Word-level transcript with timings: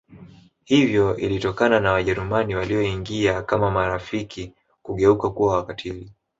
Hiyo 0.63 1.17
ilitokana 1.17 1.79
na 1.79 1.91
Wajerumani 1.91 2.55
walioingia 2.55 3.41
kama 3.43 3.71
marafiki 3.71 4.53
kugeuka 4.81 5.29
kuwa 5.29 5.55
wakatiili 5.55 6.11